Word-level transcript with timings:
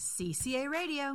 CCA 0.00 0.70
Radio. 0.70 1.14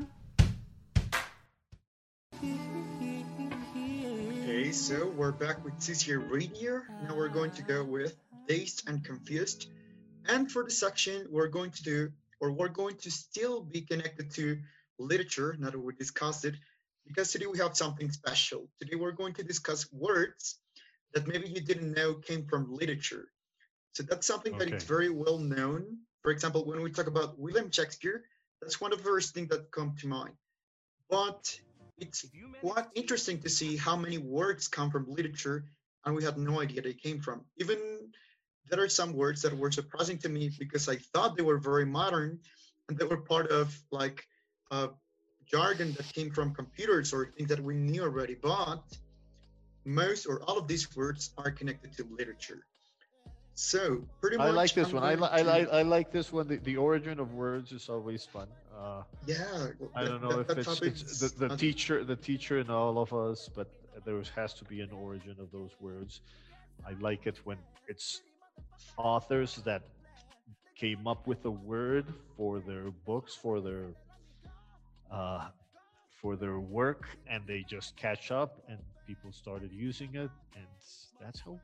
Okay, 4.43 4.71
so 4.71 5.09
we're 5.17 5.31
back 5.31 5.65
with 5.65 5.73
CCA 5.79 6.29
Radio. 6.29 6.83
Now 7.01 7.15
we're 7.15 7.29
going 7.29 7.49
to 7.53 7.63
go 7.63 7.83
with 7.83 8.15
Dazed 8.47 8.87
and 8.87 9.03
Confused. 9.03 9.71
And 10.27 10.51
for 10.51 10.63
the 10.63 10.69
section, 10.69 11.25
we're 11.31 11.47
going 11.47 11.71
to 11.71 11.81
do, 11.81 12.11
or 12.39 12.51
we're 12.51 12.67
going 12.67 12.97
to 12.97 13.09
still 13.09 13.63
be 13.63 13.81
connected 13.81 14.29
to 14.35 14.59
literature, 14.99 15.55
now 15.57 15.71
that 15.71 15.79
we 15.79 15.95
discussed 15.95 16.45
it, 16.45 16.53
because 17.07 17.31
today 17.31 17.47
we 17.47 17.57
have 17.57 17.75
something 17.75 18.11
special. 18.11 18.69
Today 18.79 18.97
we're 18.97 19.13
going 19.13 19.33
to 19.33 19.43
discuss 19.43 19.91
words 19.91 20.59
that 21.15 21.25
maybe 21.25 21.49
you 21.49 21.61
didn't 21.61 21.91
know 21.93 22.13
came 22.13 22.45
from 22.45 22.71
literature. 22.71 23.29
So 23.93 24.03
that's 24.03 24.27
something 24.27 24.59
that 24.59 24.71
is 24.71 24.83
very 24.83 25.09
well 25.09 25.39
known. 25.39 25.97
For 26.21 26.29
example, 26.29 26.65
when 26.65 26.83
we 26.83 26.91
talk 26.91 27.07
about 27.07 27.39
William 27.39 27.71
Shakespeare, 27.71 28.25
that's 28.65 28.81
one 28.81 28.91
of 28.91 28.97
the 28.97 29.03
first 29.03 29.35
things 29.35 29.49
that 29.49 29.69
come 29.69 29.95
to 29.99 30.07
mind. 30.07 30.33
But 31.07 31.59
it's 31.99 32.25
quite 32.61 32.87
interesting 32.95 33.39
to 33.41 33.49
see 33.49 33.77
how 33.77 33.95
many 33.95 34.17
words 34.17 34.67
come 34.67 34.89
from 34.89 35.05
literature 35.07 35.65
and 36.03 36.15
we 36.15 36.23
had 36.23 36.37
no 36.37 36.61
idea 36.61 36.81
they 36.81 36.93
came 36.93 37.19
from. 37.19 37.41
Even 37.57 37.77
there 38.69 38.81
are 38.83 38.89
some 38.89 39.13
words 39.13 39.43
that 39.43 39.55
were 39.55 39.71
surprising 39.71 40.17
to 40.19 40.29
me 40.29 40.49
because 40.57 40.89
I 40.89 40.95
thought 40.95 41.37
they 41.37 41.43
were 41.43 41.59
very 41.59 41.85
modern 41.85 42.39
and 42.89 42.97
they 42.97 43.05
were 43.05 43.21
part 43.21 43.51
of 43.51 43.77
like 43.91 44.25
uh, 44.71 44.87
jargon 45.45 45.93
that 45.93 46.11
came 46.11 46.31
from 46.31 46.55
computers 46.55 47.13
or 47.13 47.33
things 47.37 47.49
that 47.49 47.59
we 47.59 47.75
knew 47.75 48.01
already. 48.01 48.33
But 48.33 48.81
most 49.85 50.25
or 50.25 50.41
all 50.41 50.57
of 50.57 50.67
these 50.67 50.95
words 50.95 51.29
are 51.37 51.51
connected 51.51 51.95
to 51.97 52.07
literature. 52.09 52.65
So 53.55 54.03
pretty 54.19 54.37
much. 54.37 54.47
I 54.47 54.49
like 54.51 54.73
this 54.73 54.89
I'm 54.89 54.95
one. 54.95 55.03
I, 55.03 55.15
li- 55.15 55.29
I 55.31 55.41
like 55.41 55.69
I 55.71 55.81
like 55.81 56.11
this 56.11 56.31
one. 56.33 56.47
The, 56.47 56.57
the 56.57 56.75
origin 56.77 57.19
of 57.21 57.33
words 57.33 57.71
is 57.71 57.87
always 57.89 58.25
fun. 58.25 58.47
Uh, 58.77 59.03
Yeah. 59.25 59.67
I 59.95 60.03
don't 60.03 60.21
know 60.21 60.43
that- 60.43 60.57
if 60.59 60.65
that 60.65 60.81
it's, 60.83 61.01
it's 61.01 61.19
the, 61.31 61.47
the 61.47 61.55
teacher, 61.57 62.03
the 62.03 62.17
teacher 62.17 62.59
in 62.59 62.69
all 62.69 62.99
of 62.99 63.13
us, 63.13 63.49
but 63.55 63.67
there 64.05 64.21
has 64.35 64.53
to 64.55 64.65
be 64.65 64.81
an 64.81 64.91
origin 64.91 65.35
of 65.39 65.51
those 65.51 65.71
words. 65.79 66.19
I 66.85 66.91
like 66.99 67.25
it 67.27 67.37
when 67.45 67.57
it's 67.87 68.21
authors 68.97 69.55
that 69.63 69.83
came 70.75 71.07
up 71.07 71.25
with 71.25 71.45
a 71.45 71.51
word 71.51 72.05
for 72.35 72.59
their 72.59 72.91
books, 73.05 73.33
for 73.33 73.61
their 73.61 73.85
uh, 75.09 75.47
for 76.21 76.35
their 76.35 76.59
work, 76.59 77.07
and 77.27 77.41
they 77.47 77.63
just 77.67 77.95
catch 77.95 78.31
up, 78.31 78.61
and 78.67 78.77
people 79.07 79.31
started 79.31 79.71
using 79.71 80.09
it, 80.15 80.29
and 80.57 80.65
that's 81.21 81.39
how 81.39 81.57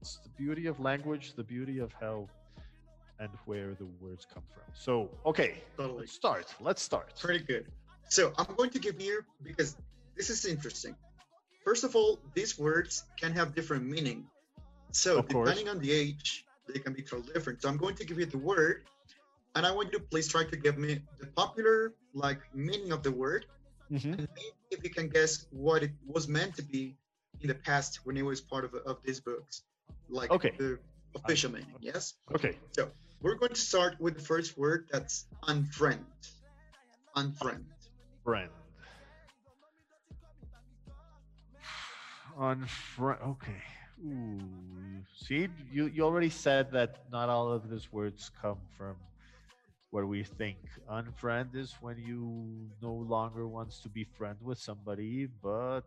it's 0.00 0.18
the 0.18 0.28
beauty 0.30 0.66
of 0.66 0.80
language, 0.80 1.34
the 1.34 1.42
beauty 1.42 1.78
of 1.78 1.92
how 2.00 2.28
and 3.18 3.30
where 3.46 3.74
the 3.74 3.86
words 4.00 4.26
come 4.32 4.42
from. 4.52 4.62
So, 4.74 5.10
okay, 5.24 5.62
Totally. 5.76 6.00
let's 6.00 6.12
start. 6.12 6.54
Let's 6.60 6.82
start. 6.82 7.14
Pretty 7.18 7.44
good. 7.44 7.66
So 8.08 8.32
I'm 8.36 8.54
going 8.56 8.70
to 8.70 8.78
give 8.78 9.00
you 9.00 9.24
because 9.42 9.76
this 10.16 10.30
is 10.30 10.44
interesting. 10.44 10.94
First 11.64 11.82
of 11.84 11.96
all, 11.96 12.20
these 12.34 12.58
words 12.58 13.04
can 13.20 13.32
have 13.32 13.54
different 13.54 13.86
meaning. 13.86 14.26
So 14.92 15.18
Of 15.18 15.28
course. 15.28 15.48
depending 15.48 15.68
on 15.68 15.78
the 15.80 15.90
age, 15.92 16.44
they 16.68 16.78
can 16.78 16.92
be 16.92 17.02
totally 17.02 17.32
different. 17.32 17.62
So 17.62 17.68
I'm 17.68 17.76
going 17.78 17.96
to 17.96 18.04
give 18.04 18.18
you 18.18 18.26
the 18.26 18.38
word, 18.38 18.84
and 19.54 19.66
I 19.66 19.72
want 19.72 19.92
you 19.92 19.98
to 19.98 20.04
please 20.04 20.28
try 20.28 20.44
to 20.44 20.56
give 20.56 20.78
me 20.78 21.00
the 21.18 21.26
popular 21.26 21.94
like 22.14 22.40
meaning 22.54 22.92
of 22.92 23.02
the 23.02 23.10
word, 23.12 23.46
Mhm. 23.90 24.18
and 24.18 24.28
if 24.70 24.82
you 24.84 24.90
can 24.90 25.08
guess 25.08 25.46
what 25.50 25.82
it 25.82 25.92
was 26.06 26.28
meant 26.28 26.54
to 26.56 26.62
be 26.62 26.96
in 27.40 27.48
the 27.48 27.54
past 27.54 28.00
when 28.04 28.16
it 28.16 28.22
was 28.24 28.40
part 28.40 28.64
of 28.64 28.74
of 28.74 29.02
these 29.02 29.20
books, 29.20 29.62
like 30.08 30.30
Okay. 30.30 30.52
the 30.58 30.78
official 31.14 31.50
meaning. 31.52 31.74
Yes. 31.80 32.14
Okay. 32.34 32.56
So 32.72 32.90
we're 33.20 33.36
going 33.36 33.52
to 33.54 33.60
start 33.60 33.96
with 34.00 34.16
the 34.16 34.22
first 34.22 34.56
word 34.58 34.88
that's 34.90 35.26
unfriend. 35.44 36.04
Unfriend. 37.16 37.64
Friend. 38.24 38.50
Unfriend. 42.38 43.22
Okay. 43.26 43.62
Ooh. 44.04 44.38
See, 45.16 45.48
you, 45.72 45.86
you 45.86 46.04
already 46.04 46.28
said 46.28 46.70
that 46.72 47.04
not 47.10 47.28
all 47.28 47.50
of 47.50 47.70
these 47.70 47.90
words 47.92 48.30
come 48.40 48.58
from 48.76 48.96
where 49.90 50.06
we 50.06 50.22
think. 50.22 50.58
Unfriend 50.90 51.54
is 51.56 51.74
when 51.80 51.96
you 51.96 52.68
no 52.82 52.92
longer 52.92 53.48
wants 53.48 53.80
to 53.80 53.88
be 53.88 54.04
friend 54.04 54.36
with 54.42 54.58
somebody, 54.58 55.26
but 55.42 55.86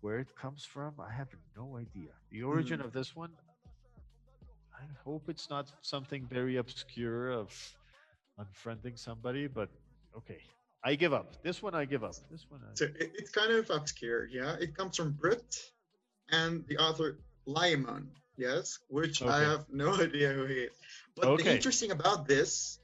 where 0.00 0.18
it 0.18 0.34
comes 0.36 0.64
from, 0.64 0.94
I 1.00 1.12
have 1.12 1.28
no 1.56 1.76
idea. 1.76 2.12
The 2.30 2.42
origin 2.42 2.80
Mhm. 2.80 2.84
of 2.84 2.92
this 2.92 3.14
one, 3.16 3.32
I 4.74 4.84
hope 5.04 5.28
it's 5.28 5.50
not 5.50 5.72
something 5.82 6.26
very 6.26 6.56
obscure 6.56 7.32
of 7.32 7.50
unfriending 8.38 8.98
somebody, 8.98 9.46
but 9.48 9.68
okay. 10.16 10.40
I 10.84 10.94
give 10.94 11.12
up. 11.12 11.42
This 11.42 11.60
one 11.60 11.74
I 11.74 11.84
give 11.84 12.04
up. 12.04 12.14
This 12.30 12.46
one 12.48 12.60
I 12.62 12.74
So 12.74 12.84
it, 12.84 13.10
it's 13.18 13.30
kind 13.30 13.52
of 13.52 13.68
obscure, 13.70 14.26
yeah. 14.28 14.54
It 14.60 14.76
comes 14.76 14.96
from 14.96 15.12
Brut 15.12 15.58
and 16.30 16.64
the 16.68 16.78
author 16.78 17.18
Layamon, 17.48 18.06
yes, 18.36 18.78
which 18.88 19.20
I 19.22 19.40
have 19.40 19.66
no 19.68 19.88
idea 20.06 20.32
who 20.32 20.44
he 20.46 20.60
is. 20.68 20.76
But 21.16 21.38
the 21.38 21.52
interesting 21.52 21.90
about 21.90 22.28
this 22.28 22.78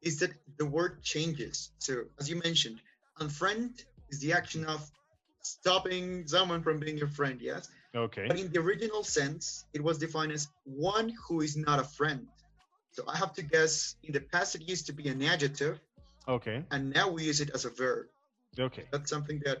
is 0.00 0.18
that 0.20 0.32
the 0.56 0.64
word 0.64 1.02
changes. 1.02 1.72
So 1.78 2.04
as 2.18 2.30
you 2.30 2.36
mentioned, 2.36 2.80
unfriend 3.20 3.84
is 4.08 4.20
the 4.20 4.32
action 4.32 4.64
of 4.64 4.90
stopping 5.46 6.26
someone 6.26 6.62
from 6.62 6.78
being 6.80 6.98
your 6.98 7.08
friend, 7.08 7.40
yes. 7.40 7.68
okay. 7.94 8.26
But 8.28 8.38
in 8.38 8.50
the 8.52 8.58
original 8.60 9.02
sense, 9.04 9.64
it 9.74 9.82
was 9.82 9.98
defined 9.98 10.32
as 10.32 10.48
one 10.64 11.12
who 11.28 11.40
is 11.40 11.56
not 11.56 11.78
a 11.78 11.84
friend. 11.84 12.26
So 12.90 13.04
I 13.06 13.16
have 13.16 13.32
to 13.34 13.42
guess 13.42 13.96
in 14.02 14.12
the 14.12 14.20
past 14.20 14.54
it 14.56 14.62
used 14.68 14.86
to 14.86 14.92
be 14.92 15.08
an 15.08 15.22
adjective, 15.22 15.78
Okay. 16.28 16.64
and 16.72 16.90
now 16.98 17.06
we 17.08 17.22
use 17.24 17.40
it 17.40 17.50
as 17.54 17.64
a 17.64 17.70
verb. 17.70 18.06
Okay. 18.58 18.84
That's 18.90 19.10
something 19.10 19.40
that 19.44 19.58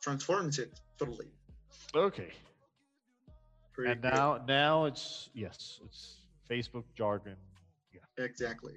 transforms 0.00 0.58
it 0.58 0.70
totally. 0.98 1.30
Okay. 1.94 2.30
Pretty 3.72 3.92
And 3.92 4.02
good. 4.02 4.12
now 4.12 4.40
now 4.46 4.84
it's 4.84 5.30
yes, 5.34 5.80
it's 5.84 6.00
Facebook 6.50 6.84
jargon. 6.96 7.36
Yeah. 7.94 8.24
exactly. 8.24 8.74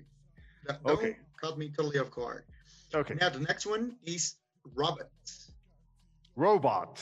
That, 0.65 0.81
that 0.83 0.91
Okay. 0.93 1.17
caught 1.41 1.57
me 1.57 1.69
totally 1.75 1.99
off 1.99 2.09
guard. 2.11 2.43
Okay. 2.95 3.15
Now 3.19 3.29
the 3.29 3.39
next 3.39 3.65
one 3.65 3.97
is 4.05 4.35
robot. 4.75 5.09
Robot. 6.35 6.99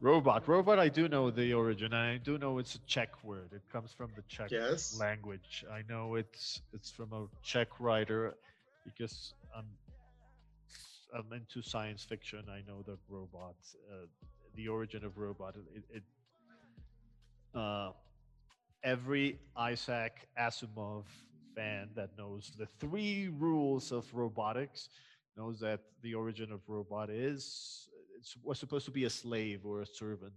Robot. 0.00 0.46
Robot 0.46 0.78
I 0.78 0.88
do 0.88 1.08
know 1.08 1.30
the 1.30 1.54
origin. 1.54 1.94
I 1.94 2.18
do 2.18 2.36
know 2.36 2.58
it's 2.58 2.74
a 2.74 2.78
Czech 2.86 3.24
word. 3.24 3.50
It 3.52 3.62
comes 3.72 3.92
from 3.92 4.10
the 4.14 4.22
Czech 4.28 4.50
Yes. 4.50 4.98
language. 4.98 5.64
I 5.72 5.82
know 5.88 6.16
it's 6.16 6.60
it's 6.74 6.90
from 6.90 7.12
a 7.12 7.26
Czech 7.42 7.80
writer 7.80 8.34
because 8.84 9.32
I'm 9.56 9.64
I'm 11.14 11.32
into 11.32 11.62
science 11.62 12.04
fiction. 12.04 12.44
I 12.50 12.60
know 12.68 12.82
that 12.82 12.98
robot, 13.08 13.56
uh, 13.90 14.06
the 14.54 14.68
origin 14.68 15.02
of 15.04 15.16
robot. 15.16 15.54
It, 15.74 15.84
it 15.90 16.02
uh, 17.58 17.92
every 18.84 19.38
Isaac 19.56 20.28
Asimov 20.38 21.04
fan 21.54 21.88
that 21.94 22.10
knows 22.18 22.52
the 22.58 22.66
three 22.78 23.28
rules 23.38 23.92
of 23.92 24.04
robotics 24.12 24.90
knows 25.36 25.60
that 25.60 25.80
the 26.02 26.14
origin 26.14 26.52
of 26.52 26.60
robot 26.66 27.10
is 27.10 27.88
it 28.18 28.26
was 28.42 28.58
supposed 28.58 28.84
to 28.86 28.90
be 28.90 29.04
a 29.04 29.10
slave 29.10 29.60
or 29.64 29.82
a 29.82 29.86
servant 29.86 30.32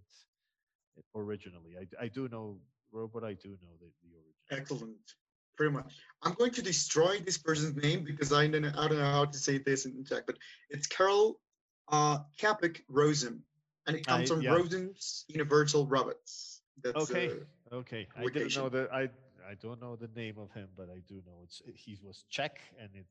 originally. 1.16 1.76
I, 1.80 2.06
I 2.06 2.08
do 2.08 2.28
know 2.28 2.58
robot. 2.92 3.24
I 3.24 3.34
do 3.34 3.50
know 3.50 3.74
the, 3.80 3.88
the 4.04 4.16
origin. 4.16 4.34
Excellent. 4.52 5.16
Pretty 5.58 5.74
much. 5.74 5.94
I'm 6.24 6.34
going 6.34 6.52
to 6.52 6.62
destroy 6.62 7.20
this 7.20 7.38
person's 7.38 7.76
name 7.82 8.04
because 8.04 8.32
I 8.32 8.48
don't 8.48 8.62
know, 8.62 8.72
I 8.78 8.88
don't 8.88 8.98
know 8.98 9.12
how 9.12 9.26
to 9.26 9.38
say 9.38 9.58
this 9.58 9.86
in 9.86 10.06
Czech, 10.06 10.24
but 10.26 10.38
it's 10.70 10.88
Karl 10.88 11.40
uh, 11.92 12.20
Kapik 12.40 12.82
Rosen, 12.88 13.42
and 13.88 13.96
it 13.96 14.06
comes 14.06 14.32
I- 14.32 14.34
from 14.36 14.42
yeah. 14.42 14.52
Rossum's 14.52 15.26
Universal 15.28 15.88
Robots. 15.88 16.62
That's, 16.82 17.10
Okay, 17.10 17.32
uh, 17.72 17.76
okay. 17.76 18.08
I 18.18 18.24
didn't 18.28 18.56
know 18.56 18.70
that. 18.70 18.90
I 18.94 19.10
I 19.50 19.56
don't 19.62 19.82
know 19.82 19.96
the 19.98 20.10
name 20.16 20.38
of 20.38 20.52
him, 20.54 20.70
but 20.78 20.88
I 20.90 21.00
do 21.10 21.16
know 21.26 21.40
it's 21.44 21.62
he 21.76 21.98
was 22.02 22.24
Czech, 22.30 22.62
and 22.80 22.90
it 22.94 23.06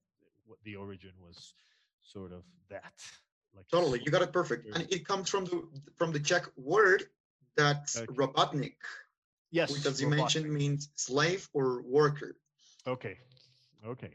what 0.46 0.58
the 0.64 0.76
origin 0.76 1.12
was 1.20 1.52
sort 2.03 2.33
of 2.33 2.45
that. 2.71 2.93
Like 3.55 3.67
totally. 3.71 4.00
You 4.05 4.11
got 4.11 4.23
it 4.23 4.33
perfect, 4.33 4.75
and 4.75 4.87
it 4.91 5.06
comes 5.06 5.29
from 5.29 5.45
the 5.45 5.62
from 5.97 6.12
the 6.12 6.21
Czech 6.21 6.45
word 6.56 7.05
that's 7.56 8.03
Okay. 8.03 8.09
robotnik, 8.09 8.77
Yes, 9.50 9.73
which, 9.73 9.87
as 9.87 10.00
you 10.00 10.09
mentioned, 10.09 10.53
means 10.53 10.91
slave 10.97 11.49
or 11.53 11.83
worker. 11.83 12.37
Okay, 12.87 13.19
okay. 13.87 14.15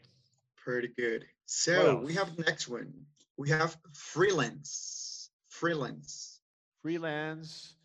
Pretty 0.57 0.89
good. 0.89 1.25
So 1.45 1.97
we 1.99 2.13
have 2.13 2.37
next 2.37 2.67
one. 2.67 3.05
We 3.37 3.49
have 3.49 3.77
freelance. 3.93 5.29
Freelance. 5.47 6.41
Freelance, 6.81 7.75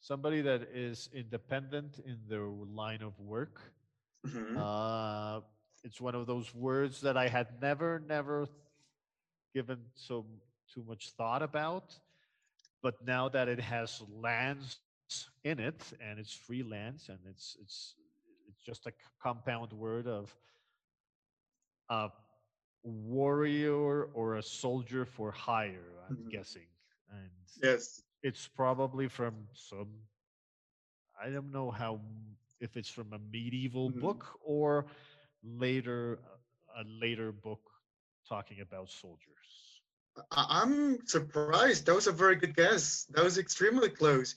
somebody 0.00 0.40
that 0.42 0.62
is 0.72 1.08
independent 1.12 1.98
in 2.04 2.18
their 2.28 2.46
line 2.46 3.02
of 3.02 3.18
work. 3.18 3.60
Mhm. 4.26 4.56
Uh, 4.56 5.40
it's 5.84 6.00
one 6.00 6.14
of 6.14 6.26
those 6.26 6.54
words 6.54 7.00
that 7.02 7.16
I 7.16 7.28
had 7.28 7.60
never, 7.60 8.00
never 8.06 8.48
given 9.54 9.78
so 9.94 10.26
too 10.72 10.84
much 10.86 11.10
thought 11.10 11.42
about. 11.42 11.98
But 12.82 13.04
now 13.06 13.28
that 13.30 13.48
it 13.48 13.60
has 13.60 14.02
lands 14.10 14.80
in 15.44 15.58
it 15.58 15.92
and 16.00 16.18
it's 16.18 16.32
freelance 16.32 17.08
and 17.08 17.18
it's 17.28 17.56
it's 17.60 17.96
it's 18.48 18.62
just 18.62 18.86
a 18.86 18.92
compound 19.22 19.72
word 19.72 20.06
of 20.06 20.34
a 21.90 22.08
warrior 22.84 24.04
or 24.14 24.36
a 24.36 24.42
soldier 24.42 25.04
for 25.04 25.30
hire. 25.32 25.92
I'm 26.08 26.14
Mhm. 26.14 26.30
guessing, 26.30 26.68
and 27.10 27.30
Yes. 27.62 28.02
it's 28.22 28.48
probably 28.48 29.08
from 29.08 29.48
some. 29.54 29.88
I 31.22 31.30
don't 31.30 31.52
know 31.52 31.70
how 31.70 32.00
if 32.60 32.76
it's 32.76 32.88
from 32.88 33.12
a 33.12 33.18
medieval 33.18 33.90
Mhm. 33.90 34.00
book 34.00 34.38
or 34.44 34.86
later 35.42 36.20
a 36.76 36.84
later 36.84 37.32
book 37.32 37.71
talking 38.32 38.60
about 38.60 38.88
soldiers. 38.90 39.80
I'm 40.30 41.06
surprised. 41.06 41.86
That 41.86 41.94
was 41.94 42.06
a 42.06 42.12
very 42.12 42.36
good 42.36 42.56
guess. 42.56 43.06
That 43.10 43.24
was 43.24 43.36
extremely 43.38 43.90
close. 43.90 44.34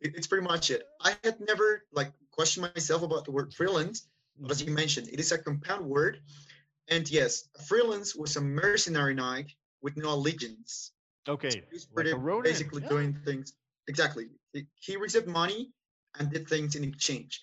It's 0.00 0.26
pretty 0.26 0.46
much 0.46 0.70
it. 0.70 0.82
I 1.00 1.14
had 1.22 1.38
never 1.40 1.84
like 1.92 2.12
questioned 2.32 2.68
myself 2.74 3.02
about 3.02 3.24
the 3.24 3.30
word 3.30 3.54
freelance, 3.54 4.06
but 4.38 4.50
as 4.50 4.60
you 4.60 4.66
mm-hmm. 4.66 4.76
mentioned, 4.76 5.08
it 5.12 5.20
is 5.20 5.30
a 5.32 5.38
compound 5.38 5.86
word. 5.86 6.20
And 6.88 7.08
yes, 7.10 7.48
freelance 7.66 8.14
was 8.14 8.36
a 8.36 8.40
mercenary 8.40 9.14
knight 9.14 9.52
with 9.80 9.96
no 9.96 10.12
allegiance. 10.12 10.92
Okay, 11.28 11.62
He's 11.72 11.86
like 11.86 11.94
pretty 11.94 12.10
a 12.10 12.16
Ronin, 12.16 12.42
basically 12.42 12.82
yeah. 12.82 12.88
doing 12.88 13.18
things 13.24 13.52
exactly. 13.88 14.26
He, 14.74 14.96
received 14.96 15.26
money 15.26 15.70
and 16.18 16.30
did 16.30 16.48
things 16.48 16.76
in 16.76 16.84
exchange. 16.84 17.42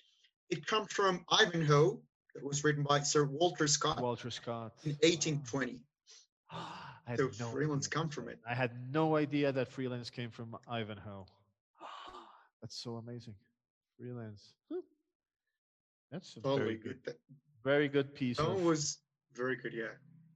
It 0.50 0.66
comes 0.66 0.92
from 0.92 1.24
Ivanhoe, 1.30 2.00
that 2.34 2.44
was 2.44 2.64
written 2.64 2.82
by 2.82 3.00
Sir 3.00 3.24
Walter 3.24 3.66
Scott 3.66 4.00
Walter 4.00 4.30
Scott. 4.30 4.72
in 4.84 4.96
Wow. 5.00 5.80
1820. 6.54 7.06
I 7.06 7.10
had 7.10 7.18
So 7.18 7.44
no 7.44 7.50
freelance 7.52 7.86
idea. 7.86 7.90
come 8.00 8.08
from 8.08 8.28
it. 8.28 8.38
I 8.48 8.54
had 8.54 8.70
no 8.92 9.16
idea 9.16 9.52
that 9.52 9.68
freelance 9.68 10.10
came 10.10 10.30
from 10.30 10.56
Ivanhoe. 10.68 11.26
That's 12.60 12.76
so 12.76 12.96
amazing. 12.96 13.34
Freelance. 13.98 14.54
That's 16.10 16.36
a 16.36 16.40
Totally 16.40 16.58
very 16.64 16.76
good. 16.76 17.04
good, 17.04 17.14
very 17.64 17.88
good 17.88 18.14
piece 18.14 18.36
that 18.38 18.44
of. 18.46 18.62
was 18.62 18.98
very 19.34 19.56
good, 19.56 19.72
yeah. 19.74 19.86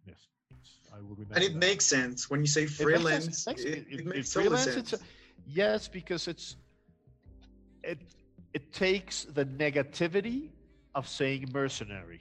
yes, 0.06 0.26
I 0.92 0.96
will 1.00 1.14
remember. 1.14 1.34
And 1.36 1.44
it 1.44 1.52
that. 1.52 1.58
makes 1.58 1.84
sense 1.84 2.28
when 2.28 2.40
you 2.40 2.46
say 2.46 2.62
It 2.62 2.64
makes 2.70 2.76
freelance. 2.82 3.46
It, 3.46 3.58
it- 3.60 3.86
it 3.90 4.00
it- 4.00 4.06
makes 4.06 4.32
freelance, 4.32 4.64
sense. 4.74 4.92
a- 4.94 4.98
yes, 5.46 5.88
because 5.88 6.26
it's 6.28 6.56
it 7.84 7.98
it 8.54 8.72
takes 8.72 9.24
the 9.24 9.44
negativity 9.44 10.50
of 10.94 11.06
saying 11.06 11.48
mercenary, 11.52 12.20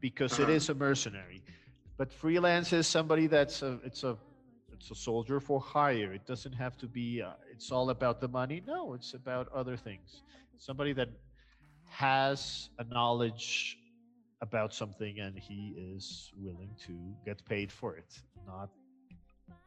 because 0.00 0.38
it 0.38 0.44
Uh-huh. 0.44 0.52
is 0.52 0.68
a 0.70 0.74
mercenary, 0.74 1.42
but 1.98 2.12
freelance 2.12 2.72
is 2.72 2.86
somebody 2.86 3.26
that's 3.26 3.62
a 3.62 3.78
it's 3.84 4.04
a 4.04 4.16
it's 4.72 4.90
a 4.92 4.94
soldier 4.94 5.40
for 5.40 5.60
hire. 5.60 6.12
It 6.12 6.24
doesn't 6.24 6.52
have 6.52 6.78
to 6.78 6.86
be. 6.86 7.20
Uh, 7.20 7.32
it's 7.52 7.72
all 7.72 7.90
about 7.90 8.20
the 8.20 8.28
money. 8.28 8.62
No, 8.64 8.94
it's 8.94 9.12
about 9.14 9.48
other 9.52 9.76
things. 9.76 10.22
Somebody 10.56 10.92
that 10.92 11.08
has 11.90 12.70
a 12.78 12.84
knowledge 12.84 13.76
about 14.40 14.72
something 14.72 15.18
and 15.18 15.36
he 15.36 15.74
is 15.76 16.30
willing 16.36 16.70
to 16.86 16.94
get 17.24 17.44
paid 17.44 17.72
for 17.72 17.96
it, 17.96 18.20
not 18.46 18.70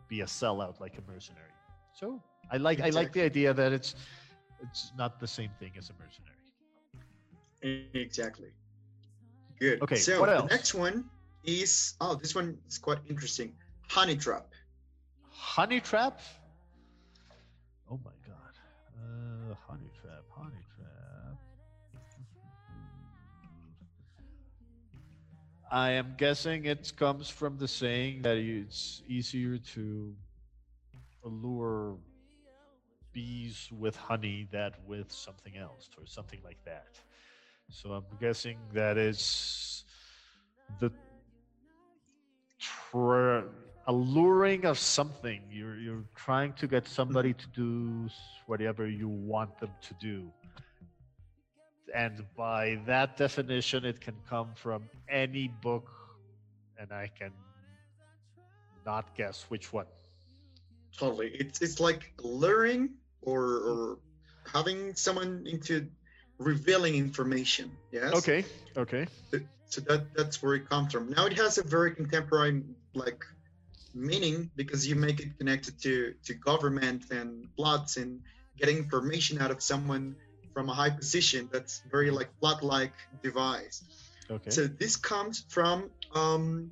be 0.07 0.21
a 0.21 0.25
sellout 0.25 0.79
like 0.79 0.97
a 0.97 1.11
mercenary. 1.11 1.55
So 1.93 2.23
I 2.49 2.57
like 2.57 2.79
I 2.79 2.89
like 2.89 3.11
the 3.11 3.23
idea 3.23 3.53
that 3.53 3.73
it's 3.73 3.95
it's 4.63 4.93
not 4.97 5.19
the 5.19 5.27
same 5.27 5.51
thing 5.59 5.73
as 5.77 5.89
a 5.89 5.95
mercenary. 6.01 6.37
Exactly. 7.93 8.51
Good. 9.59 9.81
Okay, 9.81 9.97
So 9.97 10.21
what 10.21 10.29
the 10.29 10.45
next 10.45 10.73
one 10.73 11.09
is 11.43 11.95
oh, 12.01 12.15
this 12.15 12.35
one 12.35 12.57
is 12.67 12.77
quite 12.77 12.99
interesting. 13.09 13.53
Honey 13.87 14.15
trap. 14.15 14.47
Honey 15.29 15.79
trap. 15.79 16.19
Oh 17.89 17.99
my 18.05 18.11
god. 18.25 18.53
Uh, 18.97 19.55
honey 19.67 19.89
trap. 20.01 20.23
Honey 20.29 20.63
trap. 20.75 21.37
I 25.71 25.91
am 25.91 26.15
guessing 26.17 26.65
it 26.65 26.91
comes 26.97 27.29
from 27.29 27.57
the 27.57 27.67
saying 27.67 28.23
that 28.23 28.35
it's 28.37 29.01
easier 29.07 29.57
to 29.73 30.13
allure 31.25 31.97
bees 33.13 33.69
with 33.77 33.95
honey 33.95 34.47
than 34.51 34.71
with 34.85 35.11
something 35.11 35.57
else 35.57 35.89
or 35.97 36.05
something 36.05 36.39
like 36.43 36.63
that. 36.65 36.99
So 37.69 37.91
I'm 37.91 38.03
guessing 38.19 38.57
that 38.73 38.97
is 38.97 39.85
the 40.79 40.91
tr- 42.91 43.47
alluring 43.87 44.65
of 44.65 44.77
something. 44.77 45.41
You're 45.49 45.77
you're 45.77 46.05
trying 46.15 46.53
to 46.53 46.67
get 46.67 46.87
somebody 46.87 47.33
to 47.33 47.47
do 47.47 48.09
whatever 48.45 48.87
you 48.87 49.07
want 49.07 49.57
them 49.59 49.71
to 49.81 49.93
do. 49.99 50.31
And 51.93 52.23
by 52.37 52.79
that 52.85 53.17
definition, 53.17 53.83
it 53.83 53.99
can 53.99 54.15
come 54.29 54.49
from 54.55 54.83
any 55.09 55.49
book, 55.61 55.89
and 56.79 56.91
I 56.91 57.07
can 57.07 57.33
not 58.85 59.13
guess 59.15 59.45
which 59.49 59.73
one. 59.73 59.87
Totally. 60.97 61.31
It's 61.33 61.61
it's 61.61 61.79
like 61.79 62.13
luring 62.21 62.91
or 63.21 63.43
or 63.43 63.99
having 64.45 64.93
someone 64.95 65.45
into 65.45 65.87
revealing 66.37 66.95
information. 66.95 67.71
Yes. 67.91 68.13
Okay, 68.13 68.45
okay. 68.77 69.07
So 69.65 69.81
that 69.81 70.13
that's 70.15 70.41
where 70.43 70.55
it 70.55 70.69
comes 70.69 70.91
from. 70.93 71.09
Now 71.09 71.25
it 71.25 71.33
has 71.33 71.57
a 71.57 71.63
very 71.63 71.95
contemporary 71.95 72.63
like 72.93 73.23
meaning 73.93 74.49
because 74.55 74.87
you 74.87 74.95
make 74.95 75.19
it 75.19 75.37
connected 75.37 75.81
to 75.81 76.13
to 76.23 76.33
government 76.33 77.11
and 77.11 77.47
plots 77.55 77.97
and 77.97 78.21
getting 78.57 78.77
information 78.77 79.41
out 79.41 79.51
of 79.51 79.61
someone 79.61 80.15
from 80.53 80.69
a 80.69 80.73
high 80.73 80.89
position. 80.89 81.49
That's 81.51 81.81
very 81.89 82.11
like 82.11 82.29
plot-like 82.39 82.93
device. 83.23 83.83
Okay. 84.29 84.49
So 84.49 84.67
this 84.67 84.95
comes 84.95 85.45
from 85.49 85.89
um, 86.13 86.71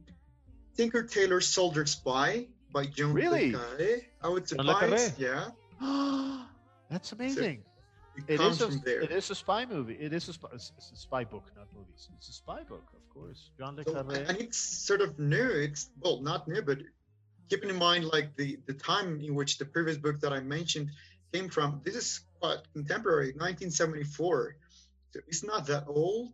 Tinker 0.77 1.03
Tailor 1.03 1.41
Soldier 1.41 1.85
Spy 1.85 2.47
by 2.71 2.85
John 2.85 3.09
le 3.09 3.15
Really? 3.15 3.51
Carré. 3.51 4.05
I 4.21 4.29
would 4.29 4.49
le 4.51 4.63
surprise. 4.63 5.13
Yeah, 5.17 5.49
That's 6.89 7.11
amazing. 7.11 7.63
It, 8.27 8.39
It 8.39 8.41
is 8.41 8.61
a 8.61 8.67
from 8.67 8.81
there. 8.85 9.01
it 9.01 9.11
is 9.11 9.29
a 9.29 9.35
spy 9.35 9.65
movie. 9.65 9.93
It 9.99 10.13
is 10.13 10.27
a 10.29 10.33
spy, 10.33 10.49
it's 10.53 10.71
it's 10.77 10.91
a 10.91 10.95
spy 10.95 11.23
book, 11.23 11.43
not 11.55 11.67
movies. 11.75 12.09
It's 12.17 12.29
a 12.29 12.33
spy 12.33 12.63
book, 12.63 12.83
of 12.93 13.03
course. 13.13 13.49
Jean 13.57 13.75
le 13.75 13.83
So, 13.83 13.93
Carré. 13.93 14.27
and 14.29 14.37
it's 14.37 14.57
sort 14.57 15.01
of 15.01 15.17
new. 15.19 15.49
It's 15.49 15.89
well, 16.01 16.21
not 16.21 16.47
new, 16.47 16.61
but 16.61 16.79
keeping 17.49 17.69
in 17.69 17.77
mind 17.77 18.05
like 18.05 18.35
the 18.35 18.57
the 18.67 18.73
time 18.73 19.19
in 19.21 19.35
which 19.35 19.57
the 19.57 19.65
previous 19.65 19.97
book 19.97 20.19
that 20.21 20.33
I 20.33 20.39
mentioned 20.39 20.89
came 21.33 21.49
from. 21.49 21.81
This 21.83 21.95
is 21.95 22.21
quite 22.39 22.59
contemporary, 22.73 23.33
1974. 23.33 24.55
So 25.11 25.19
it's 25.27 25.43
not 25.43 25.65
that 25.67 25.85
old. 25.87 26.33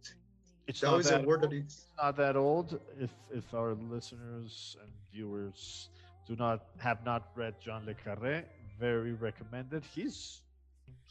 It's 0.68 0.82
that 0.82 0.92
not 0.92 1.04
that 1.04 1.24
a 1.24 1.28
word 1.28 1.44
old. 1.44 1.52
that 1.52 1.58
it's 1.58 1.86
not 2.02 2.18
that 2.18 2.36
old. 2.36 2.80
If 3.00 3.12
if 3.32 3.54
our 3.54 3.74
listeners 3.76 4.76
and 4.82 4.92
viewers 5.14 5.90
do 6.28 6.36
not 6.36 6.66
have 6.78 7.04
not 7.06 7.30
read 7.36 7.54
John 7.62 7.86
le 7.86 7.94
Carré, 7.94 8.44
very 8.80 9.14
recommended. 9.14 9.84
He's 9.94 10.42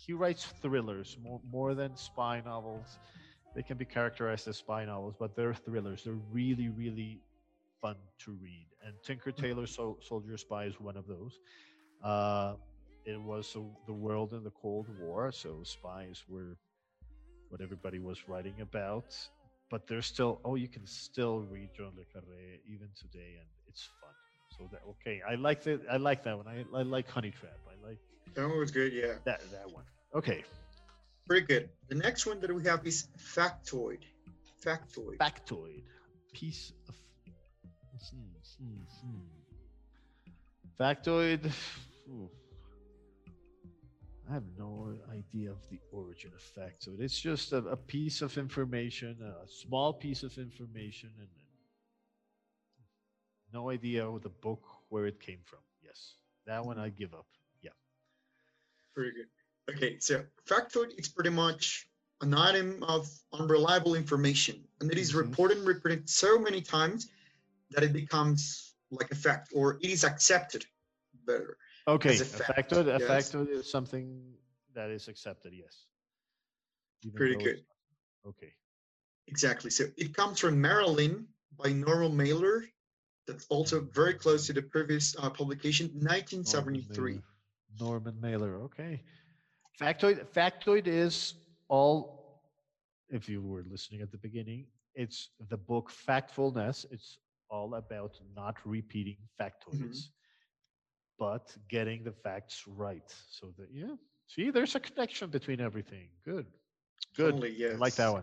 he 0.06 0.12
writes 0.12 0.44
thrillers 0.62 1.16
more 1.23 1.40
more 1.50 1.75
than 1.75 1.96
spy 1.96 2.42
novels. 2.44 2.99
They 3.54 3.62
can 3.62 3.76
be 3.76 3.84
characterized 3.84 4.49
as 4.49 4.56
spy 4.56 4.84
novels, 4.84 5.14
but 5.18 5.37
they're 5.37 5.54
thrillers. 5.54 6.04
They're 6.04 6.23
really 6.32 6.68
really 6.68 7.20
fun 7.80 7.96
to 8.25 8.32
read. 8.32 8.66
And 8.84 8.94
Tinker 9.02 9.32
Tailor 9.32 9.66
Sol- 9.66 9.99
Soldier 10.02 10.37
Spy 10.37 10.64
is 10.64 10.80
one 10.80 10.96
of 10.96 11.06
those. 11.06 11.38
Uh, 12.02 12.54
it 13.06 13.20
was 13.20 13.54
a, 13.56 13.62
the 13.87 13.92
world 13.92 14.32
in 14.32 14.42
the 14.44 14.50
Cold 14.50 14.87
War, 14.99 15.30
so 15.32 15.62
spies 15.62 16.25
were 16.28 16.56
what 17.50 17.61
everybody 17.61 17.99
was 17.99 18.28
writing 18.28 18.61
about 18.61 19.14
but 19.70 19.87
there's 19.87 20.06
still 20.06 20.40
oh 20.44 20.56
you 20.56 20.68
can 20.68 20.84
still 20.87 21.40
read 21.50 21.68
John 21.76 21.92
le 21.96 22.02
Carré 22.02 22.58
even 22.66 22.88
today 23.00 23.37
and 23.38 23.49
it's 23.68 23.88
fun 24.00 24.11
so 24.56 24.68
that 24.73 24.80
okay 24.88 25.20
i 25.28 25.34
like 25.37 25.62
that 25.64 25.80
i 25.90 25.96
like 25.96 26.25
that 26.25 26.37
one 26.37 26.49
i, 26.49 26.64
I 26.76 26.82
like 26.82 27.08
honey 27.08 27.30
trap 27.30 27.58
i 27.68 27.87
like 27.87 27.99
that 28.34 28.49
one 28.49 28.58
was 28.58 28.70
good. 28.70 28.92
Yeah, 28.92 29.14
that 29.25 29.40
that 29.52 29.70
one 29.73 29.84
okay 30.14 30.44
pretty 31.26 31.47
good. 31.47 31.68
The 31.88 31.94
next 31.94 32.26
one 32.26 32.40
that 32.40 32.54
we 32.54 32.64
have 32.64 32.87
is 32.87 33.09
Factoid. 33.18 34.00
Factoid. 34.64 35.18
factoid 35.18 35.83
piece 36.33 36.73
of 36.88 36.94
factoid 40.80 41.52
ooh. 42.09 42.30
I 44.28 44.33
have 44.33 44.42
no 44.59 44.97
idea 45.12 45.50
of 45.50 45.59
the 45.71 45.78
origin 45.92 46.33
of 46.35 46.40
factoid. 46.40 47.00
It's 47.00 47.21
just 47.21 47.52
a, 47.52 47.59
a 47.59 47.76
piece 47.76 48.23
of 48.23 48.38
information, 48.38 49.18
a 49.23 49.47
small 49.47 49.92
piece 49.92 50.23
of 50.23 50.37
information, 50.38 51.11
and, 51.18 51.28
and 51.28 51.49
no 53.52 53.68
idea 53.71 54.09
of 54.09 54.23
the 54.23 54.30
book 54.30 54.62
where 54.88 55.04
it 55.06 55.21
came 55.21 55.40
from. 55.44 55.61
Yes, 55.83 56.14
that 56.47 56.64
one 56.64 56.78
I 56.78 56.88
give 56.88 57.12
up. 57.12 57.26
Yeah. 57.62 57.71
Pretty 58.94 59.11
good. 59.11 59.26
Okay, 59.71 59.99
so 59.99 60.25
factoid 60.47 60.99
is 60.99 61.09
pretty 61.09 61.30
much 61.30 61.88
an 62.21 62.35
item 62.35 62.83
of 62.83 63.09
unreliable 63.33 63.94
information, 63.94 64.66
and 64.80 64.90
it 64.90 64.99
is 64.99 65.12
Mhm. 65.12 65.28
reported 65.28 65.59
and 65.59 65.66
repeated 65.66 66.09
so 66.09 66.38
many 66.38 66.61
times 66.61 67.11
that 67.71 67.83
it 67.83 67.92
becomes 67.92 68.75
like 68.90 69.11
a 69.11 69.14
fact, 69.14 69.52
or 69.54 69.76
it 69.80 69.90
is 69.90 70.04
accepted 70.04 70.66
better. 71.25 71.59
Okay, 71.88 72.16
a 72.16 72.23
a 72.23 72.25
fact, 72.25 72.71
factoid. 72.71 72.94
A 72.94 72.99
factoid 72.99 73.49
is 73.49 73.71
something 73.71 74.37
that 74.75 74.90
is 74.90 75.09
accepted. 75.09 75.52
Yes. 75.52 75.87
Even 77.02 77.16
Pretty 77.16 77.37
good. 77.37 77.66
Okay. 78.26 78.54
Exactly. 79.26 79.71
So 79.71 79.85
it 79.97 80.14
comes 80.14 80.40
from 80.40 80.61
Marilyn 80.61 81.28
by 81.56 81.73
Norman 81.73 82.16
Mailer 82.16 82.64
That's 83.26 83.47
also 83.49 83.80
very 83.80 84.12
close 84.12 84.47
to 84.49 84.52
the 84.52 84.61
previous 84.61 85.16
uh, 85.16 85.30
publication, 85.30 85.87
1973. 85.94 87.23
Norman 87.80 88.21
Mailer. 88.21 88.61
Okay. 88.64 89.02
Factoid. 89.81 90.26
Factoid 90.26 90.87
is 90.87 91.35
all. 91.69 92.40
If 93.11 93.28
you 93.28 93.43
were 93.43 93.64
listening 93.71 94.00
at 94.00 94.11
the 94.11 94.19
beginning, 94.19 94.66
it's 94.95 95.28
the 95.50 95.57
book 95.57 95.90
Factfulness. 95.90 96.87
It's 96.90 97.19
all 97.50 97.75
about 97.75 98.19
not 98.35 98.57
repeating 98.64 99.16
factoids, 99.40 99.75
mm-hmm. 99.76 101.19
but 101.19 101.54
getting 101.69 102.02
the 102.02 102.12
facts 102.12 102.64
right. 102.66 103.14
So 103.31 103.52
that 103.59 103.69
yeah, 103.73 103.95
see, 104.26 104.50
there's 104.50 104.75
a 104.75 104.81
connection 104.81 105.31
between 105.31 105.61
everything. 105.61 106.09
Good. 106.25 106.47
Good. 107.16 107.33
Totally, 107.33 107.54
yes. 107.57 107.75
I 107.75 107.76
like 107.76 107.95
that 107.97 108.12
one. 108.12 108.23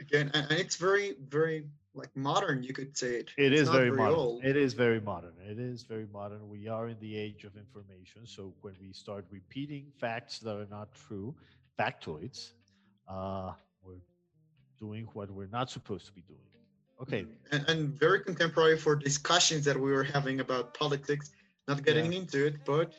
Again, 0.00 0.30
and 0.34 0.50
it's 0.50 0.76
very, 0.76 1.16
very 1.28 1.64
like 1.94 2.14
modern. 2.16 2.62
You 2.62 2.72
could 2.72 2.96
say 2.96 3.16
it. 3.16 3.30
It 3.36 3.52
is 3.52 3.68
very, 3.68 3.90
very 3.90 3.96
modern. 3.96 4.14
Old. 4.14 4.44
It 4.44 4.56
is 4.56 4.74
very 4.74 5.00
modern. 5.00 5.34
It 5.48 5.58
is 5.58 5.82
very 5.82 6.06
modern. 6.12 6.48
We 6.48 6.68
are 6.68 6.88
in 6.88 6.96
the 7.00 7.16
age 7.16 7.44
of 7.44 7.56
information. 7.56 8.26
So 8.26 8.52
when 8.62 8.74
we 8.80 8.92
start 8.92 9.26
repeating 9.30 9.86
facts 10.00 10.38
that 10.40 10.56
are 10.56 10.66
not 10.70 10.88
true, 10.94 11.34
factoids, 11.78 12.52
uh, 13.08 13.52
we're 13.82 14.02
doing 14.78 15.08
what 15.12 15.30
we're 15.30 15.46
not 15.46 15.70
supposed 15.70 16.06
to 16.06 16.12
be 16.12 16.22
doing. 16.22 16.40
Okay. 17.02 17.22
Mm-hmm. 17.22 17.56
And, 17.56 17.68
and 17.68 17.98
very 17.98 18.20
contemporary 18.20 18.78
for 18.78 18.96
discussions 18.96 19.64
that 19.64 19.78
we 19.78 19.92
were 19.92 20.04
having 20.04 20.40
about 20.40 20.74
politics. 20.74 21.30
Not 21.66 21.82
getting 21.82 22.12
yeah. 22.12 22.20
into 22.20 22.46
it, 22.46 22.56
but 22.66 22.92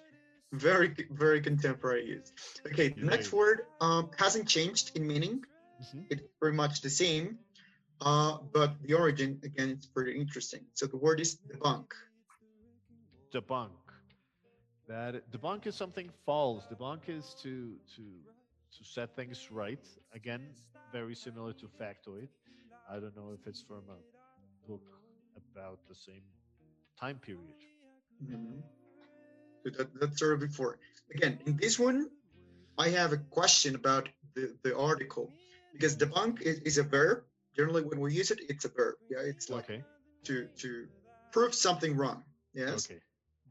very 0.52 0.96
very 1.12 1.42
contemporary 1.42 2.22
okay 2.66 2.90
the 2.90 3.06
next 3.06 3.34
word 3.34 3.66
um, 3.82 4.10
hasn't 4.18 4.48
changed 4.48 4.92
in 4.96 5.06
meaning 5.06 5.44
mm-hmm. 5.82 6.02
it's 6.10 6.22
pretty 6.40 6.56
much 6.56 6.82
the 6.82 6.90
same 6.90 7.38
uh, 8.02 8.38
but 8.54 8.74
the 8.84 8.94
origin 8.94 9.40
again 9.44 9.70
it's 9.70 9.86
pretty 9.86 10.20
interesting. 10.20 10.62
So 10.74 10.86
the 10.86 10.98
word 10.98 11.20
is 11.20 11.38
debunk. 11.52 11.88
Debunk. 13.34 13.70
That 14.88 15.32
debunk 15.32 15.66
is 15.68 15.76
something 15.76 16.10
false. 16.26 16.66
Debunk 16.72 17.08
is 17.08 17.36
to 17.44 17.76
to 17.96 18.04
to 18.78 18.84
set 18.84 19.16
things 19.16 19.50
right. 19.52 19.86
Again 20.14 20.42
very 20.92 21.16
similar 21.16 21.54
to 21.54 21.66
factoid. 21.80 22.30
I 22.90 23.00
don't 23.00 23.16
know 23.16 23.32
if 23.34 23.48
it's 23.48 23.62
from 23.62 23.84
a 23.90 24.70
book 24.70 24.84
about 25.52 25.80
the 25.90 25.96
same 25.96 26.22
time 27.00 27.18
period. 27.18 27.60
Mm-hmm. 28.24 28.60
That, 29.78 30.00
that 30.00 30.18
sort 30.18 30.34
of 30.34 30.40
before. 30.40 30.78
Again, 31.14 31.40
in 31.46 31.58
this 31.58 31.80
one, 31.80 32.10
I 32.78 32.90
have 32.90 33.14
a 33.14 33.18
question 33.18 33.76
about 33.76 34.10
the, 34.36 34.56
the 34.64 34.78
article. 34.78 35.32
Because 35.74 35.98
debunk 35.98 36.42
is, 36.42 36.60
is 36.60 36.78
a 36.78 36.84
verb. 36.84 37.24
Generally, 37.56 37.84
when 37.84 38.00
we 38.00 38.14
use 38.14 38.32
it, 38.32 38.40
it's 38.50 38.66
a 38.66 38.70
verb. 38.70 38.96
Yeah, 39.10 39.20
it's 39.20 39.50
like 39.50 39.66
okay. 39.66 39.84
to 40.26 40.48
to 40.58 40.88
prove 41.32 41.54
something 41.54 41.96
wrong. 41.96 42.24
Yes. 42.54 42.90
Okay. 42.90 43.00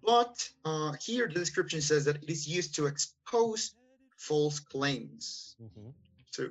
But 0.02 0.49
uh, 0.64 0.92
here 1.00 1.26
the 1.28 1.34
description 1.34 1.80
says 1.80 2.04
that 2.04 2.16
it 2.23 2.28
is 2.28 2.46
used 2.46 2.75
to 2.76 2.87
expose 2.87 3.75
false 4.16 4.61
claims. 4.61 5.56
Mm-hmm. 5.62 5.90
So 6.30 6.49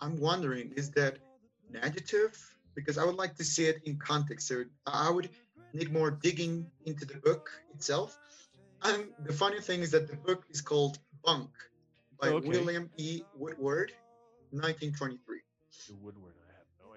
I'm 0.00 0.18
wondering, 0.18 0.72
is 0.76 0.90
that 0.92 1.18
an 1.72 1.80
adjective? 1.82 2.36
Because 2.74 2.98
I 2.98 3.04
would 3.04 3.14
like 3.14 3.36
to 3.36 3.44
see 3.44 3.66
it 3.66 3.80
in 3.84 3.96
context. 3.96 4.48
So 4.48 4.64
I 4.86 5.08
would 5.10 5.30
need 5.72 5.92
more 5.92 6.10
digging 6.10 6.66
into 6.84 7.04
the 7.04 7.18
book 7.18 7.50
itself 7.74 8.18
and 8.82 9.06
the 9.24 9.32
funny 9.32 9.60
thing 9.60 9.80
is 9.80 9.90
that 9.92 10.08
the 10.08 10.16
book 10.16 10.44
is 10.50 10.60
called 10.60 10.98
Bunk 11.24 11.50
by 12.20 12.28
okay. 12.28 12.48
William 12.48 12.90
E. 12.96 13.22
Woodward, 13.34 13.92
1923. 14.50 15.38
The 15.88 15.94
Woodward, 16.02 16.34
I 16.44 16.45
have 16.45 16.45
no 16.45 16.45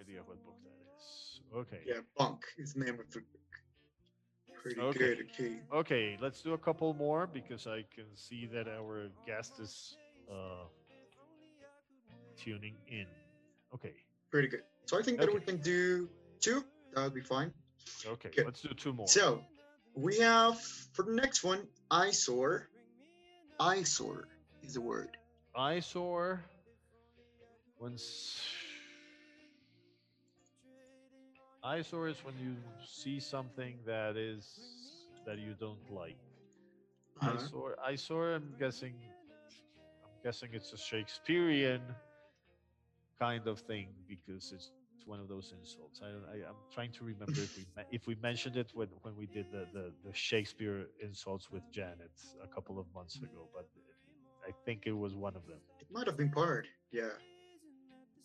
idea 0.10 0.22
what 0.26 0.44
book 0.46 0.56
that 0.64 0.78
is. 0.98 1.42
Okay. 1.56 1.82
Yeah, 1.86 2.02
Bunk 2.18 2.46
is 2.58 2.74
the 2.74 2.86
name 2.86 3.00
of 3.00 3.12
the 3.12 3.20
book. 3.20 3.40
Pretty 4.62 4.80
okay. 4.80 5.00
good. 5.00 5.28
Okay. 5.34 5.60
Okay, 5.74 6.18
let's 6.22 6.42
do 6.42 6.54
a 6.54 6.58
couple 6.58 6.94
more 6.94 7.28
because 7.28 7.68
I 7.68 7.86
can 7.94 8.06
see 8.16 8.46
that 8.48 8.68
our 8.68 9.08
guest 9.26 9.54
is 9.60 9.96
uh, 10.30 10.66
tuning 12.38 12.76
in. 12.88 13.06
Okay. 13.74 13.94
Pretty 14.32 14.48
good. 14.48 14.64
So 14.86 15.00
I 15.00 15.02
think 15.02 15.20
that 15.20 15.34
we 15.34 15.40
can 15.40 15.58
do 15.58 16.10
two. 16.40 16.64
That 16.94 17.04
would 17.04 17.14
be 17.14 17.22
fine. 17.22 17.54
Okay, 18.06 18.30
okay, 18.30 18.44
let's 18.44 18.62
do 18.62 18.70
two 18.70 18.94
more. 18.94 19.08
So 19.08 19.42
we 19.96 20.18
have 20.20 20.60
for 20.94 21.04
the 21.04 21.14
next 21.14 21.44
one 21.44 21.68
eyesore. 21.90 22.70
Eyesore 23.60 24.28
is 24.62 24.74
the 24.74 24.82
word. 24.82 25.18
Eyesore. 25.56 26.40
Once 27.80 28.42
eyesore 31.64 32.08
is 32.08 32.24
when 32.24 32.36
you 32.38 32.56
see 32.86 33.20
something 33.20 33.76
that 33.86 34.18
is 34.18 34.60
that 35.26 35.38
you 35.38 35.54
don't 35.60 35.92
like. 35.92 36.18
Uh-huh. 37.22 37.32
Eyesore. 37.36 37.76
Eyesore. 37.86 38.36
I'm 38.36 38.54
guessing. 38.60 38.94
I'm 40.04 40.24
guessing 40.24 40.50
it's 40.54 40.74
a 40.74 40.78
Shakespearean 40.78 41.82
kind 43.20 43.48
of 43.48 43.60
thing 43.60 43.90
because 44.08 44.52
it's 44.54 44.72
one 45.06 45.20
of 45.20 45.28
those 45.28 45.54
insults. 45.60 46.02
I, 46.04 46.08
I 46.08 46.36
am 46.50 46.56
trying 46.74 46.92
to 46.94 47.04
remember 47.04 47.42
if 47.42 47.58
we 47.58 47.66
if 47.92 48.08
we 48.08 48.16
mentioned 48.22 48.56
it 48.56 48.72
when 48.74 48.88
when 49.02 49.16
we 49.16 49.26
did 49.28 49.48
the, 49.52 49.66
the 49.74 49.92
the 50.06 50.14
Shakespeare 50.14 50.88
insults 51.02 51.52
with 51.52 51.64
Janet 51.72 52.12
a 52.44 52.48
couple 52.48 52.80
of 52.80 52.86
months 52.94 53.18
ago, 53.18 53.50
but 53.54 53.68
I 54.48 54.52
think 54.66 54.84
it 54.86 54.94
was 54.94 55.16
one 55.16 55.36
of 55.36 55.46
them. 55.46 55.60
It 55.80 55.88
might 55.92 56.08
have 56.08 56.18
been 56.18 56.32
part, 56.32 56.68
yeah. 56.92 57.10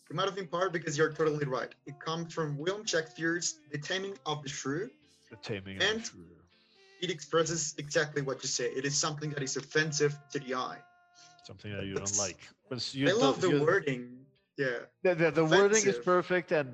It 0.09 0.15
might 0.15 0.25
have 0.25 0.35
been 0.35 0.47
part 0.47 0.71
because 0.71 0.97
you're 0.97 1.11
totally 1.11 1.45
right. 1.45 1.73
It 1.85 1.99
comes 1.99 2.33
from 2.33 2.57
William 2.57 2.85
Shakespeare's 2.85 3.59
The 3.71 3.77
Taming 3.77 4.17
of 4.25 4.43
the 4.43 4.49
Shrew. 4.49 4.89
The 5.31 5.37
Taming 5.37 5.81
and 5.81 5.97
of 5.97 6.03
the 6.03 6.09
Shrew. 6.09 6.25
It 7.01 7.09
expresses 7.09 7.75
exactly 7.77 8.21
what 8.21 8.41
you 8.43 8.49
say. 8.49 8.65
It 8.65 8.85
is 8.85 8.95
something 8.95 9.31
that 9.31 9.43
is 9.43 9.57
offensive 9.57 10.15
to 10.31 10.39
the 10.39 10.55
eye. 10.55 10.77
Something 11.45 11.73
that 11.73 11.85
you 11.85 11.95
don't 11.95 12.17
like. 12.17 12.47
I 12.71 13.11
love 13.11 13.41
the 13.41 13.59
wording 13.59 14.25
yeah. 14.57 14.67
The, 15.03 15.15
the, 15.15 15.31
the 15.31 15.45
wording 15.45 15.85
is 15.85 15.97
perfect, 15.97 16.51
and 16.51 16.71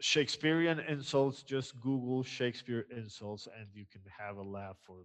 Shakespearean 0.00 0.80
insults. 0.80 1.42
Just 1.42 1.80
Google 1.80 2.22
Shakespeare 2.22 2.86
insults, 2.94 3.46
and 3.58 3.66
you 3.72 3.84
can 3.90 4.00
have 4.18 4.36
a 4.36 4.42
laugh 4.42 4.76
for 4.84 5.04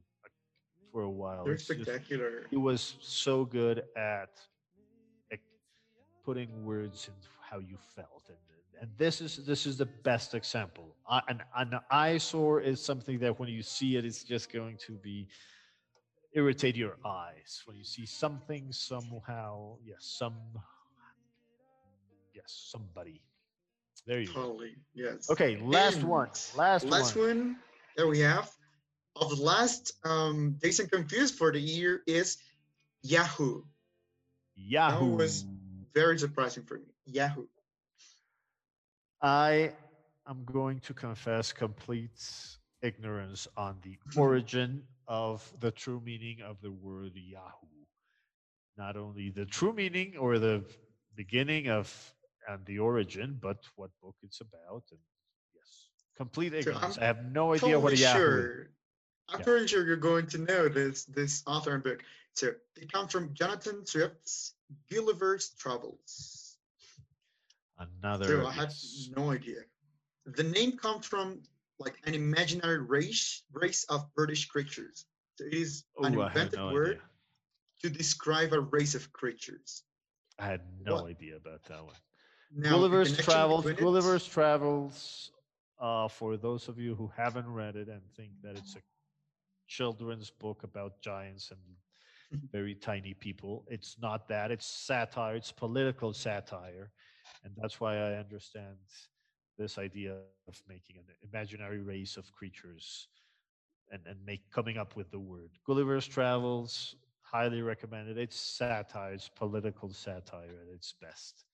for 0.92 1.02
a 1.04 1.10
while. 1.10 1.44
They're 1.44 1.54
it's 1.54 1.64
spectacular. 1.64 2.42
Just, 2.42 2.52
he 2.52 2.58
was 2.58 2.96
so 3.00 3.46
good 3.46 3.84
at 3.96 4.30
putting 6.24 6.65
words 6.65 7.08
in 7.08 7.13
how 7.39 7.60
you 7.60 7.77
felt, 7.96 8.24
and 8.27 8.38
and 8.82 8.92
this 8.98 9.22
is 9.22 9.38
this 9.46 9.65
is 9.65 9.77
the 9.77 9.86
best 9.86 10.34
example. 10.34 10.96
Uh, 11.08 11.22
an 11.27 11.42
an 11.56 11.80
eyesore 11.92 12.60
is 12.62 12.82
something 12.82 13.20
that 13.20 13.39
when 13.39 13.50
you 13.50 13.62
see 13.62 13.96
it, 13.98 14.06
it's 14.06 14.24
just 14.24 14.51
going 14.51 14.77
to 14.88 14.94
be 14.94 15.27
irritate 16.36 16.75
your 16.75 16.98
eyes 17.06 17.62
when 17.65 17.77
you 17.77 17.84
see 17.84 18.08
something 18.08 18.72
somehow 18.72 19.75
yes 19.86 19.98
some 20.00 20.34
yes, 22.34 22.70
somebody. 22.72 23.22
There 24.06 24.20
you 24.20 24.27
totally, 24.27 24.70
go. 24.70 24.75
yes. 25.12 25.30
Okay, 25.30 25.58
last 25.58 26.00
and 26.00 26.08
one. 26.08 26.30
Last, 26.56 26.86
last 26.86 27.15
one. 27.15 27.27
one 27.27 27.56
that 27.96 28.08
we 28.08 28.20
have 28.20 28.51
of 29.15 29.30
the 29.30 29.42
last 29.44 29.94
um, 30.03 30.58
Dazed 30.62 30.82
and 30.82 30.92
Confused 30.92 31.36
for 31.36 31.51
the 31.51 31.60
year 31.60 32.01
is 32.06 32.38
Yahoo. 33.01 33.62
Yahoo 34.56 35.12
that 35.12 35.15
was 35.15 35.46
very 35.94 36.18
surprising 36.20 36.64
for 36.64 36.76
me. 36.76 36.86
Yahoo. 37.06 37.46
I 39.22 39.72
am 40.28 40.44
going 40.46 40.80
to 40.82 40.94
confess 40.94 41.54
complete 41.54 42.22
ignorance 42.82 43.48
on 43.56 43.78
the 43.84 43.98
origin 44.20 44.84
of 45.08 45.52
the 45.60 45.72
true 45.72 46.02
meaning 46.06 46.42
of 46.42 46.58
the 46.62 46.72
word 46.72 47.12
Yahoo. 47.16 47.68
Not 48.78 48.98
only 48.98 49.30
the 49.30 49.46
true 49.46 49.74
meaning 49.74 50.18
or 50.18 50.40
the 50.40 50.64
beginning 51.16 51.70
of 51.70 52.14
and 52.48 52.66
the 52.66 52.80
origin, 52.80 53.38
but 53.42 53.64
what 53.76 53.92
book 54.02 54.16
it's 54.24 54.42
about. 54.42 54.84
And 54.92 55.00
yes, 55.56 55.90
complete 56.18 56.54
ignorance. 56.54 56.96
So 56.96 57.02
I 57.02 57.06
have 57.06 57.24
no 57.32 57.54
idea 57.54 57.76
totally 57.76 57.84
what 57.84 57.94
a 57.94 57.98
Yahoo. 57.98 58.20
Sure. 58.20 58.68
I'm 59.30 59.40
yeah. 59.40 59.46
pretty 59.46 59.68
sure 59.68 59.86
you're 59.86 59.96
going 59.96 60.28
to 60.28 60.38
know 60.40 60.68
this 60.68 61.06
this 61.06 61.44
author 61.48 61.74
and 61.74 61.84
book. 61.84 62.04
So 62.34 62.52
it 62.75 62.92
comes 62.92 63.12
from 63.12 63.34
Jonathan 63.34 63.86
Swift's 63.86 64.54
Gulliver's 64.92 65.50
Travels. 65.60 66.58
Another. 67.78 68.25
So 68.25 68.48
I 68.48 68.52
have 68.52 68.74
no 69.16 69.32
idea. 69.32 69.62
The 70.25 70.44
name 70.44 70.78
comes 70.78 71.06
from 71.06 71.42
like 71.80 71.96
an 72.06 72.13
imaginary 72.13 72.80
race 72.80 73.44
race 73.52 73.84
of 73.86 74.13
British 74.16 74.48
creatures. 74.48 75.06
So 75.36 75.46
it 75.46 75.54
is 75.54 75.84
Ooh, 76.00 76.06
an 76.06 76.20
invented 76.20 76.60
no 76.60 76.72
word 76.72 76.88
idea. 76.88 77.02
to 77.84 77.90
describe 77.90 78.54
a 78.54 78.62
race 78.62 78.96
of 78.96 79.12
creatures. 79.12 79.84
I 80.40 80.46
had 80.46 80.62
no 80.86 80.96
what? 80.96 81.06
idea 81.06 81.36
about 81.36 81.63
that 81.66 81.84
one. 81.84 81.96
Now, 82.56 82.72
Gulliver's 82.72 83.18
Travels. 83.18 83.66
Gulliver's 83.74 84.28
Travels. 84.28 85.32
Uh, 85.80 86.08
for 86.08 86.38
those 86.38 86.68
of 86.68 86.80
you 86.80 86.96
who 86.96 87.12
haven't 87.18 87.52
read 87.52 87.75
it 87.75 87.90
and 87.90 88.02
think 88.16 88.32
that 88.44 88.56
it's 88.58 88.75
a 88.75 88.80
children's 89.68 90.30
book 90.30 90.63
about 90.63 91.02
giants 91.02 91.52
and 91.52 91.60
very 92.52 92.75
tiny 92.75 93.13
people, 93.13 93.66
it's 93.68 93.98
not 94.02 94.28
that. 94.30 94.52
It's 94.52 94.66
satire. 94.66 95.36
It's 95.36 95.52
political 95.52 96.13
satire, 96.13 96.92
and 97.44 97.54
that's 97.58 97.80
why 97.80 97.98
I 97.98 98.13
understand 98.16 98.78
this 99.58 99.78
idea 99.78 100.13
of 100.48 100.62
making 100.68 100.98
an 100.98 101.06
imaginary 101.32 101.82
race 101.82 102.18
of 102.18 102.32
creatures 102.32 103.08
and, 103.92 104.02
and 104.08 104.18
make 104.25 104.42
coming 104.52 104.78
up 104.78 104.96
with 104.96 105.12
the 105.12 105.20
word. 105.20 105.52
Gulliver's 105.66 106.08
Travels, 106.08 106.96
highly 107.22 107.62
recommended. 107.62 108.18
It's 108.18 108.36
satire, 108.40 109.13
it's 109.13 109.30
political 109.30 109.90
satire 109.90 110.56
at 110.68 110.74
its 110.74 110.94
best. 111.02 111.46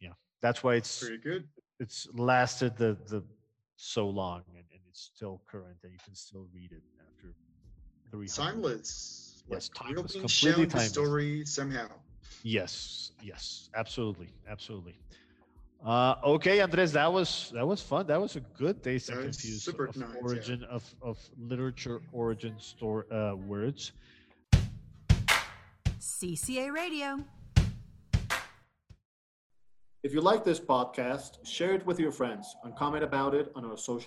Yeah, 0.00 0.12
that's 0.40 0.62
why 0.62 0.74
it's 0.76 1.00
Pretty 1.00 1.18
good. 1.18 1.48
it's 1.80 2.06
lasted 2.14 2.76
the 2.76 2.96
the 3.08 3.22
so 3.76 4.08
long 4.08 4.42
and, 4.48 4.64
and 4.72 4.80
it's 4.88 5.00
still 5.14 5.40
current 5.48 5.78
and 5.84 5.92
you 5.92 5.98
can 6.04 6.14
still 6.14 6.46
read 6.52 6.72
it 6.72 6.82
after 7.00 7.32
three 8.10 8.26
Timeless. 8.26 9.27
Yes, 9.50 9.70
Like, 9.80 9.90
you're 9.90 9.96
being 9.96 10.06
completely 10.08 10.28
shown 10.28 10.60
the 10.60 10.66
timeless. 10.66 10.88
story 10.88 11.44
somehow. 11.46 11.88
Yes, 12.42 13.12
yes, 13.22 13.70
absolutely, 13.74 14.28
absolutely. 14.48 14.94
Uh, 15.84 16.16
okay, 16.24 16.60
Andres, 16.60 16.92
that 16.92 17.12
was 17.12 17.50
that 17.54 17.66
was 17.66 17.80
fun. 17.80 18.06
That 18.06 18.20
was 18.20 18.36
a 18.36 18.40
good 18.40 18.82
Dazed 18.82 19.10
and 19.10 19.22
Confused 19.22 19.62
super 19.62 19.86
of 19.86 19.96
nice, 19.96 20.08
yeah. 20.12 20.20
origin 20.22 20.64
of 20.64 20.82
of 21.02 21.18
literature 21.38 22.00
origin 22.12 22.54
store 22.58 23.06
uh, 23.12 23.34
words. 23.36 23.92
CCA 26.00 26.72
Radio. 26.72 27.18
If 30.04 30.14
you 30.14 30.20
like 30.20 30.44
this 30.44 30.60
podcast, 30.60 31.44
share 31.44 31.74
it 31.74 31.84
with 31.86 31.98
your 31.98 32.12
friends 32.12 32.54
and 32.64 32.74
comment 32.76 33.02
about 33.04 33.34
it 33.34 33.50
on 33.56 33.64
our 33.64 33.76
social 33.76 34.06